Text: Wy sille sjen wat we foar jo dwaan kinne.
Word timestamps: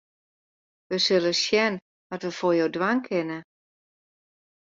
Wy 0.87 0.97
sille 1.05 1.33
sjen 1.41 1.75
wat 2.09 2.25
we 2.25 2.31
foar 2.39 2.57
jo 2.59 2.67
dwaan 2.75 2.99
kinne. 3.07 3.39